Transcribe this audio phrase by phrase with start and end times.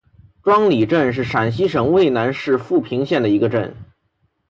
[0.41, 3.75] 庄里镇是陕西省渭南市富平县的一个镇。